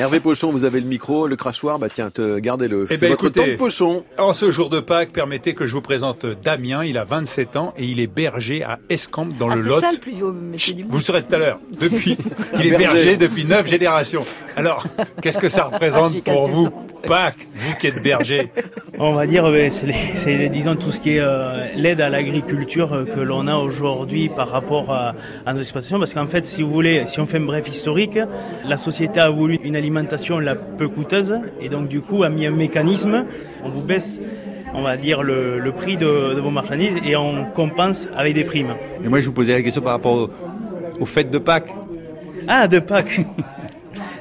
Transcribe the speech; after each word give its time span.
Hervé 0.00 0.18
Pochon, 0.18 0.50
vous 0.50 0.64
avez 0.64 0.80
le 0.80 0.86
micro, 0.86 1.26
le 1.26 1.36
crachoir, 1.36 1.78
bah 1.78 1.88
tiens, 1.92 2.08
te, 2.10 2.38
gardez-le. 2.38 2.86
Eh 2.88 2.94
C'est 2.96 3.00
ben, 3.02 3.10
votre 3.10 3.24
écoutez, 3.26 3.52
temps 3.56 3.64
Pochon. 3.64 4.02
En 4.18 4.32
ce 4.32 4.50
jour 4.50 4.70
de 4.70 4.80
Pâques, 4.80 5.10
permettez 5.12 5.52
que 5.52 5.66
je 5.66 5.74
vous 5.74 5.82
présente 5.82 6.24
Damien. 6.42 6.84
Il 6.86 6.96
a 6.96 7.04
27 7.04 7.56
ans 7.56 7.74
et 7.76 7.84
il 7.84 8.00
est 8.00 8.06
berger 8.06 8.62
à 8.62 8.78
Escamps 8.88 9.28
dans 9.38 9.50
Ah, 9.50 9.56
le 9.56 9.62
c'est 9.62 9.68
Lot. 9.68 9.80
ça 9.80 9.92
le 9.92 9.98
plus 9.98 10.12
vieux 10.12 10.32
métier 10.32 10.72
du 10.72 10.84
Vous 10.84 10.96
le 10.96 11.02
saurez 11.02 11.22
tout 11.22 11.34
à 11.34 11.38
l'heure. 11.38 11.58
Depuis, 11.78 12.16
il 12.54 12.66
est 12.66 12.70
Berger. 12.70 12.84
berger 12.94 13.16
depuis 13.18 13.44
neuf 13.44 13.66
générations. 13.68 14.22
Alors, 14.56 14.86
qu'est-ce 15.20 15.38
que 15.38 15.50
ça 15.50 15.64
représente 15.64 16.22
pour 16.24 16.48
vous, 16.48 16.70
Pâques, 17.06 17.46
vous 17.56 17.74
qui 17.78 17.86
êtes 17.88 18.02
berger? 18.02 18.50
On 18.98 19.12
va 19.14 19.26
dire, 19.26 19.44
euh, 19.46 19.66
c'est, 19.70 19.86
les- 19.86 19.94
c'est 20.14 20.36
les- 20.36 20.48
disons 20.48 20.76
tout 20.76 20.92
ce 20.92 21.00
qui 21.00 21.16
est 21.16 21.20
euh, 21.20 21.66
l'aide 21.76 22.00
à 22.00 22.08
l'agriculture 22.08 22.92
euh, 22.94 23.04
que 23.04 23.20
l'on 23.20 23.46
a 23.46 23.56
aujourd'hui 23.56 24.28
par 24.28 24.48
rapport 24.50 24.92
à, 24.92 25.14
à 25.46 25.52
nos 25.54 25.60
exploitations. 25.60 25.98
Parce 25.98 26.14
qu'en 26.14 26.26
fait, 26.26 26.46
si 26.46 26.62
vous 26.62 26.70
voulez, 26.70 27.04
si 27.06 27.20
on 27.20 27.26
fait 27.26 27.38
un 27.38 27.42
bref 27.44 27.68
historique, 27.68 28.18
la 28.66 28.76
société 28.78 29.20
a 29.20 29.28
voulu 29.30 29.58
une 29.62 29.76
alimentation 29.76 29.89
la 30.40 30.54
peu 30.54 30.88
coûteuse 30.88 31.34
et 31.60 31.68
donc 31.68 31.88
du 31.88 32.00
coup 32.00 32.22
a 32.22 32.28
mis 32.28 32.46
un 32.46 32.50
mécanisme. 32.50 33.24
On 33.64 33.68
vous 33.68 33.82
baisse, 33.82 34.20
on 34.74 34.82
va 34.82 34.96
dire 34.96 35.22
le, 35.22 35.58
le 35.58 35.72
prix 35.72 35.96
de, 35.96 36.34
de 36.34 36.40
vos 36.40 36.50
marchandises 36.50 36.94
et 37.04 37.16
on 37.16 37.44
compense 37.44 38.08
avec 38.16 38.34
des 38.34 38.44
primes. 38.44 38.74
Et 39.04 39.08
moi, 39.08 39.20
je 39.20 39.26
vous 39.26 39.32
posais 39.32 39.52
la 39.54 39.62
question 39.62 39.82
par 39.82 39.92
rapport 39.92 40.12
au- 40.14 40.30
aux 41.00 41.06
fêtes 41.06 41.30
de 41.30 41.38
Pâques. 41.38 41.72
Ah, 42.48 42.66
de 42.68 42.78
Pâques 42.78 43.20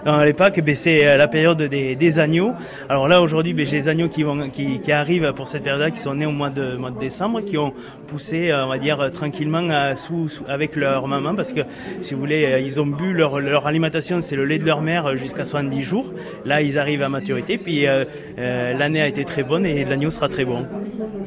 Dans 0.06 0.24
les 0.24 0.34
Pâques, 0.34 0.62
ben, 0.64 0.76
c'est 0.76 1.06
euh, 1.06 1.18
la 1.18 1.28
période 1.28 1.62
des, 1.62 1.96
des 1.96 2.20
agneaux. 2.20 2.54
Alors 2.88 3.08
là, 3.08 3.22
aujourd'hui, 3.22 3.54
ben, 3.54 3.66
j'ai 3.68 3.82
des 3.82 3.88
agneaux 3.90 4.08
qui, 4.08 4.24
vont, 4.24 4.50
qui, 4.50 4.80
qui 4.80 4.92
arrivent 4.92 5.34
pour 5.36 5.48
cette 5.48 5.64
période-là, 5.64 5.92
qui 5.92 6.00
sont 6.00 6.14
nés 6.16 6.26
au 6.26 6.32
mois 6.32 6.50
de, 6.50 6.78
mois 6.78 6.92
de 6.92 7.00
décembre, 7.00 7.42
qui 7.42 7.58
ont 7.58 7.74
poussé, 8.08 8.50
euh, 8.50 8.66
on 8.66 8.70
va 8.70 8.78
dire, 8.78 9.00
euh, 9.02 9.10
tranquillement 9.10 9.68
sous, 9.96 10.30
sous- 10.30 10.44
avec 10.48 10.76
leur 10.76 11.08
maman, 11.08 11.36
parce 11.36 11.52
que, 11.54 11.62
si 12.02 12.14
vous 12.14 12.20
voulez, 12.22 12.62
ils 12.64 12.80
ont 12.80 12.86
bu 12.86 13.14
leur, 13.14 13.40
leur 13.40 13.68
alimentation, 13.68 14.22
c'est 14.22 14.36
le 14.36 14.46
lait 14.46 14.58
de 14.58 14.66
leur 14.66 14.82
mère 14.82 15.18
jusqu'à 15.18 15.44
70 15.44 15.84
jours. 15.84 16.14
Là, 16.46 16.62
ils 16.62 16.80
arrivent 16.80 17.04
à 17.04 17.10
maturité, 17.10 17.58
puis 17.58 17.86
euh, 17.88 18.06
euh, 18.40 18.74
l'année 18.78 19.02
a 19.02 19.08
été 19.08 19.26
très 19.26 19.44
bonne 19.44 19.66
et 19.66 19.84
l'agneau 19.86 20.10
sera 20.10 20.30
très 20.30 20.46
bon. 20.46 20.64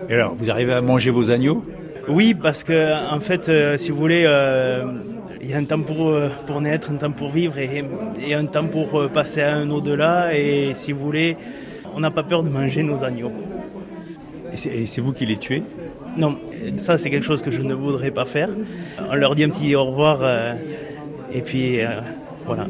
Et 0.09 0.15
alors, 0.15 0.35
vous 0.35 0.51
arrivez 0.51 0.73
à 0.73 0.81
manger 0.81 1.11
vos 1.11 1.31
agneaux? 1.31 1.65
Oui, 2.09 2.35
parce 2.35 2.65
que 2.65 2.93
en 3.15 3.21
fait, 3.21 3.49
euh, 3.49 3.77
si 3.77 3.91
vous 3.93 3.97
voulez, 3.99 4.25
euh, 4.27 4.85
il 5.43 5.51
y 5.51 5.55
a 5.55 5.59
un 5.59 5.65
temps 5.65 5.81
pour 5.81 6.09
euh, 6.11 6.29
pour 6.47 6.61
naître, 6.61 6.91
un 6.91 6.97
temps 6.97 7.11
pour 7.11 7.31
vivre 7.31 7.59
et, 7.59 7.83
et 8.27 8.35
un 8.35 8.47
temps 8.47 8.67
pour 8.67 9.01
euh, 9.01 9.09
passer 9.09 9.43
à 9.43 9.55
un 9.57 9.69
au-delà. 9.71 10.35
Et 10.37 10.73
si 10.75 10.93
vous 10.93 11.05
voulez, 11.05 11.37
on 11.95 12.01
n'a 12.01 12.11
pas 12.11 12.23
peur 12.23 12.43
de 12.43 12.49
manger 12.49 12.83
nos 12.83 13.03
agneaux. 13.05 13.33
Et 14.53 14.57
c'est- 14.57 14.71
Et 14.71 14.87
c'est 14.87 15.01
vous 15.01 15.13
qui 15.13 15.27
les 15.27 15.37
tuez? 15.39 15.63
Non, 16.17 16.39
ça 16.77 16.99
c'est 16.99 17.11
quelque 17.11 17.25
chose 17.25 17.43
que 17.43 17.51
je 17.51 17.63
ne 17.63 17.75
voudrais 17.75 18.11
pas 18.11 18.25
faire. 18.27 18.51
On 19.11 19.15
leur 19.15 19.35
dit 19.35 19.45
un 19.45 19.49
petit 19.51 19.75
au 19.75 19.85
revoir 19.85 20.19
euh, 20.23 20.55
et 21.33 21.41
puis 21.41 21.81
euh, 21.81 22.01
voilà. 22.47 22.67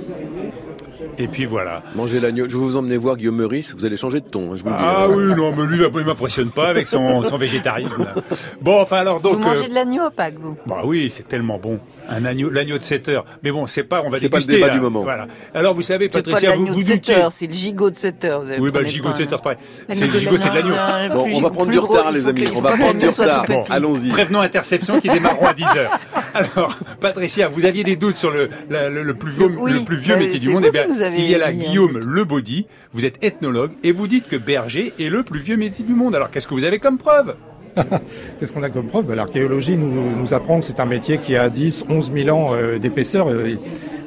Et 1.19 1.29
puis 1.29 1.45
voilà. 1.45 1.83
Mangez 1.95 2.21
l'agneau. 2.21 2.45
Je 2.49 2.57
vais 2.57 2.63
vous 2.65 2.77
emmener 2.77 2.97
voir 2.97 3.17
Guillaume 3.17 3.37
Meurice. 3.37 3.75
Vous 3.75 3.85
allez 3.85 3.97
changer 3.97 4.21
de 4.21 4.29
ton. 4.29 4.53
hein, 4.53 4.57
je 4.57 4.63
vous 4.63 4.71
le 4.71 4.75
dis. 4.77 4.81
Ah 4.85 5.09
oui, 5.09 5.25
non, 5.37 5.55
mais 5.55 5.67
lui, 5.67 5.83
il 5.85 6.05
m'impressionne 6.07 6.51
pas 6.51 6.69
avec 6.69 6.89
son, 6.89 7.23
son 7.23 7.37
végétarisme. 7.37 8.05
là. 8.05 8.15
Bon, 8.61 8.81
enfin 8.81 8.97
alors 8.99 9.17
Vous 9.19 9.23
donc... 9.31 9.45
euh, 9.45 9.49
mangez 9.49 9.69
de 9.69 9.75
l'agneau 9.75 10.03
à 10.05 10.11
Pâques, 10.11 10.37
vous 10.41 10.57
Bah 10.67 10.83
oui, 10.85 11.13
c'est 11.15 11.29
tellement 11.29 11.59
bon. 11.59 11.79
Un 12.09 12.25
agneau, 12.25 12.51
l'agneau 12.51 12.79
de 12.79 12.83
7 12.83 13.09
heures. 13.09 13.25
Mais 13.43 13.51
bon, 13.51 13.67
c'est 13.67 13.83
pas, 13.85 14.01
on 14.05 14.11
va 14.11 14.17
C'est 14.17 14.29
pas 14.29 14.39
le 14.39 14.43
déguster, 14.45 14.55
débat 14.61 14.69
là. 14.69 14.75
du 14.75 14.81
moment. 14.81 15.03
Voilà. 15.03 15.27
Alors 15.55 15.75
vous 15.75 15.83
savez, 15.83 16.09
pas 16.09 16.19
Patricia, 16.23 16.55
vous 16.55 16.67
vous 16.67 16.81
de 16.83 16.87
7 16.87 16.95
doutiez. 16.97 17.15
c'est 17.31 17.47
le 17.47 17.53
gigot 17.55 17.91
de 17.91 17.97
7 17.97 18.25
heures. 18.25 18.43
vous 18.45 18.65
Oui, 18.65 18.71
bah 18.71 18.81
le 18.81 18.87
gigot 18.87 19.09
pas 19.09 19.13
de 19.13 19.17
7 19.19 19.29
un- 19.29 19.33
heures, 19.33 19.39
c'est 19.39 19.43
pareil. 19.43 19.59
C'est 19.99 20.07
le 20.13 20.19
gigot, 20.19 20.37
c'est 20.39 20.51
de 20.51 20.55
l'agneau. 20.55 21.15
Bon, 21.15 21.29
on 21.35 21.41
va 21.41 21.51
prendre 21.51 21.71
du 21.71 21.79
retard, 21.79 22.11
les 22.13 22.27
amis. 22.27 22.45
que- 22.45 22.57
On 22.57 22.61
va 22.61 22.73
que 22.73 22.79
prendre 22.79 22.99
du 22.99 23.09
retard. 23.09 23.45
Allons-y. 23.71 24.09
Prévenons 24.11 24.41
interception 24.41 25.01
qui 25.01 25.09
démarreront 25.09 25.47
à 25.47 25.55
10 25.55 25.65
heures. 25.77 25.99
Alors, 26.35 26.79
Patricia, 27.03 27.48
vous 27.48 27.64
aviez 27.67 27.84
des 27.84 27.97
doutes 27.97 28.17
sur 28.17 28.31
le, 28.31 28.48
la- 28.70 28.89
le, 28.89 29.03
le 29.03 29.14
plus 29.14 29.33
vieux, 29.33 29.50
Oui, 29.58 29.72
le 29.72 29.81
plus 29.84 29.98
vieux 29.98 30.14
bah, 30.14 30.20
métier 30.20 30.39
du 30.39 30.48
monde. 30.48 30.64
Eh 30.67 30.70
bien, 30.70 30.86
il 31.17 31.27
y 31.31 31.34
a 31.34 31.39
là 31.39 31.48
un 31.48 31.53
Guillaume 31.53 31.98
Lebaudy. 31.98 32.67
Vous 32.94 33.05
êtes 33.05 33.22
ethnologue 33.22 33.72
et 33.83 33.92
vous 33.92 34.06
dites 34.09 34.28
que 34.28 34.36
berger 34.36 34.92
est 34.98 35.11
le 35.11 35.22
plus 35.22 35.41
vieux 35.41 35.56
métier 35.56 35.84
du 35.84 35.94
monde. 35.94 36.14
Alors, 36.14 36.31
qu'est-ce 36.31 36.47
que 36.47 36.55
vous 36.55 36.64
avez 36.64 36.78
comme 36.78 36.98
preuve? 36.98 37.34
Qu'est-ce 38.39 38.53
qu'on 38.53 38.62
a 38.62 38.69
comme 38.69 38.86
preuve? 38.89 39.06
Ben, 39.06 39.14
L'archéologie 39.14 39.77
nous, 39.78 40.15
nous 40.16 40.34
apprend 40.34 40.60
que 40.60 40.65
c'est 40.66 40.78
un 40.78 40.84
métier 40.87 41.16
qui 41.19 41.37
a 41.37 41.49
10, 41.49 41.87
11 41.88 42.12
000 42.15 42.37
ans 42.37 42.50
euh, 42.53 42.78
d'épaisseur 42.78 43.28
euh, 43.31 43.48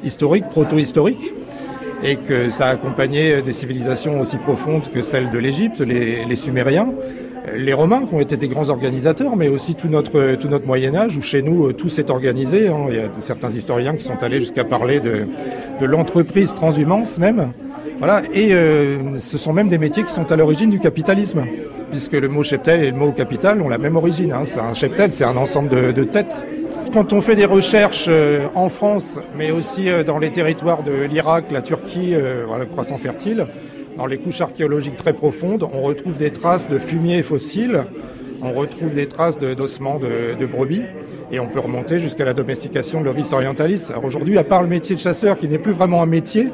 historique, 0.04 0.48
proto-historique, 0.48 1.32
et 2.04 2.14
que 2.16 2.48
ça 2.50 2.66
a 2.66 2.70
accompagné 2.70 3.42
des 3.42 3.52
civilisations 3.52 4.20
aussi 4.20 4.36
profondes 4.36 4.88
que 4.92 5.02
celles 5.02 5.30
de 5.30 5.38
l'Égypte, 5.38 5.80
les, 5.80 6.24
les 6.24 6.36
Sumériens, 6.36 6.90
euh, 6.90 7.25
les 7.54 7.72
Romains 7.72 8.04
qui 8.06 8.14
ont 8.14 8.20
été 8.20 8.36
des 8.36 8.48
grands 8.48 8.68
organisateurs, 8.70 9.36
mais 9.36 9.48
aussi 9.48 9.74
tout 9.74 9.88
notre, 9.88 10.34
tout 10.34 10.48
notre 10.48 10.66
Moyen 10.66 10.94
Âge, 10.94 11.16
où 11.16 11.22
chez 11.22 11.42
nous 11.42 11.66
euh, 11.66 11.72
tout 11.72 11.88
s'est 11.88 12.10
organisé. 12.10 12.68
hein. 12.68 12.86
Il 12.88 12.96
y 12.96 12.98
a 12.98 13.08
certains 13.20 13.50
historiens 13.50 13.94
qui 13.94 14.04
sont 14.04 14.22
allés 14.22 14.40
jusqu'à 14.40 14.64
parler 14.64 15.00
de, 15.00 15.26
de 15.80 15.86
l'entreprise 15.86 16.54
transhumance 16.54 17.18
même. 17.18 17.52
Voilà, 17.98 18.22
et 18.34 18.52
euh, 18.52 19.18
ce 19.18 19.38
sont 19.38 19.52
même 19.52 19.68
des 19.68 19.78
métiers 19.78 20.02
qui 20.02 20.12
sont 20.12 20.30
à 20.30 20.36
l'origine 20.36 20.70
du 20.70 20.78
capitalisme, 20.78 21.46
puisque 21.90 22.12
le 22.12 22.28
mot 22.28 22.42
cheptel 22.42 22.82
et 22.84 22.90
le 22.90 22.96
mot 22.96 23.12
capital 23.12 23.62
ont 23.62 23.68
la 23.68 23.78
même 23.78 23.96
origine. 23.96 24.32
Hein. 24.32 24.42
C'est 24.44 24.60
un 24.60 24.74
cheptel, 24.74 25.12
c'est 25.12 25.24
un 25.24 25.36
ensemble 25.36 25.70
de, 25.70 25.92
de 25.92 26.04
têtes. 26.04 26.44
Quand 26.92 27.12
on 27.12 27.20
fait 27.20 27.36
des 27.36 27.46
recherches 27.46 28.06
euh, 28.08 28.46
en 28.54 28.68
France, 28.68 29.18
mais 29.36 29.50
aussi 29.50 29.88
euh, 29.88 30.02
dans 30.02 30.18
les 30.18 30.30
territoires 30.30 30.82
de 30.82 31.04
l'Irak, 31.04 31.46
la 31.50 31.62
Turquie, 31.62 32.14
euh, 32.14 32.44
voilà, 32.46 32.64
le 32.64 32.70
croissant 32.70 32.96
fertile, 32.98 33.46
dans 33.96 34.06
les 34.06 34.18
couches 34.18 34.40
archéologiques 34.40 34.96
très 34.96 35.12
profondes, 35.12 35.66
on 35.72 35.82
retrouve 35.82 36.16
des 36.16 36.30
traces 36.30 36.68
de 36.68 36.78
fumier 36.78 37.22
fossiles, 37.22 37.84
on 38.42 38.52
retrouve 38.52 38.94
des 38.94 39.06
traces 39.06 39.38
d'ossements 39.38 39.98
de, 39.98 40.38
de 40.38 40.46
brebis, 40.46 40.84
et 41.32 41.40
on 41.40 41.46
peut 41.46 41.60
remonter 41.60 41.98
jusqu'à 41.98 42.24
la 42.24 42.34
domestication 42.34 43.00
de 43.00 43.06
l'Ovis 43.06 43.32
orientalis. 43.32 43.88
Alors 43.90 44.04
aujourd'hui, 44.04 44.38
à 44.38 44.44
part 44.44 44.62
le 44.62 44.68
métier 44.68 44.94
de 44.94 45.00
chasseur, 45.00 45.36
qui 45.36 45.48
n'est 45.48 45.58
plus 45.58 45.72
vraiment 45.72 46.02
un 46.02 46.06
métier, 46.06 46.50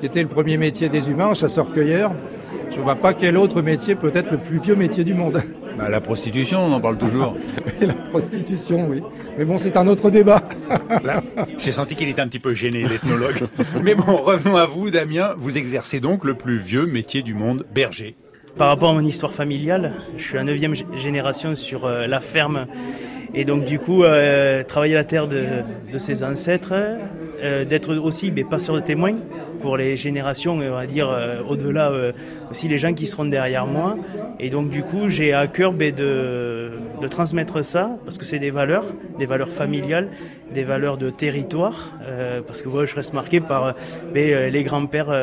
qui 0.00 0.06
était 0.06 0.22
le 0.22 0.28
premier 0.28 0.56
métier 0.56 0.88
des 0.88 1.10
humains, 1.10 1.34
chasseur-cueilleur, 1.34 2.12
je 2.70 2.78
ne 2.78 2.82
vois 2.82 2.96
pas 2.96 3.14
quel 3.14 3.36
autre 3.36 3.62
métier 3.62 3.94
peut 3.94 4.12
être 4.14 4.30
le 4.30 4.38
plus 4.38 4.58
vieux 4.58 4.76
métier 4.76 5.04
du 5.04 5.14
monde. 5.14 5.42
Bah, 5.80 5.88
La 5.88 6.00
prostitution, 6.00 6.64
on 6.64 6.72
en 6.72 6.80
parle 6.80 6.98
toujours. 6.98 7.36
Et 7.80 7.86
la 7.86 7.94
prostitution, 7.94 8.88
oui. 8.88 9.02
Mais 9.38 9.44
bon, 9.44 9.58
c'est 9.58 9.76
un 9.76 9.86
autre 9.86 10.10
débat. 10.10 10.42
J'ai 11.58 11.72
senti 11.72 11.96
qu'il 11.96 12.08
était 12.08 12.20
un 12.20 12.28
petit 12.28 12.38
peu 12.38 12.54
gêné, 12.54 12.84
l'ethnologue. 12.84 13.46
Mais 13.82 13.94
bon, 13.94 14.16
revenons 14.16 14.56
à 14.56 14.66
vous, 14.66 14.90
Damien. 14.90 15.34
Vous 15.38 15.56
exercez 15.56 16.00
donc 16.00 16.24
le 16.24 16.34
plus 16.34 16.58
vieux 16.58 16.86
métier 16.86 17.22
du 17.22 17.34
monde, 17.34 17.64
berger. 17.72 18.16
Par 18.56 18.68
rapport 18.68 18.90
à 18.90 18.94
mon 18.94 19.04
histoire 19.04 19.32
familiale, 19.32 19.94
je 20.16 20.22
suis 20.22 20.34
la 20.34 20.44
neuvième 20.44 20.74
génération 20.96 21.54
sur 21.54 21.86
euh, 21.86 22.06
la 22.06 22.20
ferme. 22.20 22.66
Et 23.32 23.44
donc 23.44 23.64
du 23.64 23.78
coup, 23.78 24.02
euh, 24.02 24.64
travailler 24.64 24.94
la 24.94 25.04
terre 25.04 25.28
de, 25.28 25.62
de 25.92 25.98
ses 25.98 26.24
ancêtres, 26.24 26.74
euh, 27.42 27.64
d'être 27.64 27.94
aussi 27.96 28.30
ben, 28.30 28.44
passeur 28.44 28.74
de 28.74 28.80
témoins 28.80 29.14
pour 29.60 29.76
les 29.76 29.96
générations, 29.96 30.54
on 30.54 30.70
va 30.70 30.86
dire, 30.86 31.08
euh, 31.08 31.42
au-delà, 31.48 31.90
euh, 31.90 32.12
aussi 32.50 32.68
les 32.68 32.78
gens 32.78 32.94
qui 32.94 33.06
seront 33.06 33.24
derrière 33.24 33.66
moi. 33.66 33.96
Et 34.38 34.50
donc 34.50 34.70
du 34.70 34.82
coup, 34.82 35.08
j'ai 35.08 35.32
à 35.32 35.46
cœur 35.46 35.72
ben, 35.72 35.94
de, 35.94 36.70
de 37.00 37.08
transmettre 37.08 37.64
ça, 37.64 37.90
parce 38.04 38.18
que 38.18 38.24
c'est 38.24 38.38
des 38.38 38.50
valeurs, 38.50 38.84
des 39.18 39.26
valeurs 39.26 39.50
familiales, 39.50 40.08
des 40.52 40.64
valeurs 40.64 40.96
de 40.96 41.10
territoire, 41.10 41.92
euh, 42.02 42.40
parce 42.46 42.62
que 42.62 42.68
moi, 42.68 42.86
je 42.86 42.94
reste 42.94 43.12
marqué 43.12 43.40
par 43.40 43.74
ben, 44.12 44.50
les 44.52 44.64
grands-pères 44.64 45.14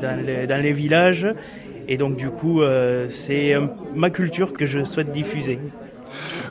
dans, 0.00 0.62
les, 0.62 0.72
villages. 0.72 1.26
Et 1.88 1.96
donc 1.96 2.16
du 2.16 2.30
coup, 2.30 2.62
c'est 3.08 3.54
ma 3.94 4.10
culture 4.10 4.52
que 4.52 4.66
je 4.66 4.84
souhaite 4.84 5.10
diffuser. 5.10 5.58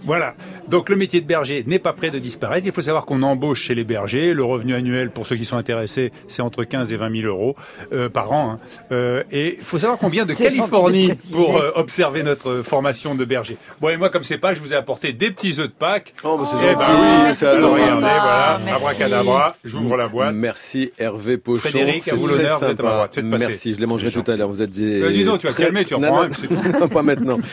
Voilà. 0.03 0.33
Donc 0.67 0.89
le 0.89 0.95
métier 0.95 1.19
de 1.21 1.25
berger 1.27 1.63
n'est 1.67 1.79
pas 1.79 1.93
prêt 1.93 2.11
de 2.11 2.19
disparaître. 2.19 2.65
Il 2.65 2.71
faut 2.71 2.81
savoir 2.81 3.05
qu'on 3.05 3.21
embauche 3.23 3.61
chez 3.63 3.75
les 3.75 3.83
bergers. 3.83 4.33
Le 4.33 4.43
revenu 4.43 4.73
annuel, 4.73 5.09
pour 5.11 5.27
ceux 5.27 5.35
qui 5.35 5.45
sont 5.45 5.57
intéressés, 5.57 6.11
c'est 6.27 6.41
entre 6.41 6.63
15 6.63 6.93
et 6.93 6.97
20 6.97 7.21
000 7.21 7.27
euros 7.27 7.55
euh, 7.93 8.09
par 8.09 8.31
an. 8.31 8.51
hein. 8.53 8.59
Euh, 8.91 9.23
et 9.31 9.55
il 9.59 9.63
faut 9.63 9.79
savoir 9.79 9.97
qu'on 9.99 10.07
vient 10.09 10.25
de 10.25 10.33
Californie 10.41 11.11
pour 11.31 11.57
euh, 11.57 11.71
observer 11.75 12.23
notre 12.23 12.61
formation 12.63 13.15
de 13.15 13.25
berger. 13.25 13.57
Bon, 13.81 13.89
et 13.89 13.97
moi, 13.97 14.09
comme 14.09 14.23
c'est 14.23 14.37
pas, 14.37 14.53
je 14.53 14.59
vous 14.59 14.71
ai 14.73 14.75
apporté 14.75 15.11
des 15.13 15.31
petits 15.31 15.59
œufs 15.59 15.67
de 15.67 15.73
Pâques. 15.77 16.13
Oh, 16.23 16.37
bah, 16.37 16.45
c'est 16.49 16.67
Eh 16.71 16.75
ben 16.75 16.85
oui, 16.89 17.31
c'est 17.35 17.47
alors, 17.47 17.73
regardez, 17.73 17.99
voilà, 18.01 18.59
Merci. 18.63 18.75
abracadabra, 18.81 19.55
j'ouvre 19.65 19.97
la 19.97 20.07
boîte. 20.07 20.33
Merci 20.35 20.91
Hervé 20.97 21.37
Pochon. 21.37 21.61
Frédéric, 21.69 22.07
à 22.07 22.11
c'est 22.11 22.15
vous 22.15 22.27
l'honneur, 22.27 22.57
vous 22.59 22.65
êtes 22.65 22.79
à 22.79 22.83
ma 22.83 22.89
droite. 22.95 23.19
Merci, 23.23 23.73
je 23.73 23.79
les 23.79 23.85
mangerai 23.85 24.11
tout 24.11 24.23
à 24.27 24.35
l'heure. 24.35 24.49
Vous 24.49 24.61
êtes 24.61 24.71
des 24.71 25.01
Euh, 25.01 25.11
dis 25.11 25.23
donc, 25.25 25.39
tu 25.39 25.47
vas 25.47 25.53
calmer, 25.53 25.83
tu 25.85 25.95
en 25.95 25.99
Non, 25.99 26.07
prends 26.07 26.23
non, 26.23 26.29
un, 26.29 26.33
c'est 26.33 26.51
non, 26.79 26.87
pas 26.87 27.01
maintenant. 27.03 27.37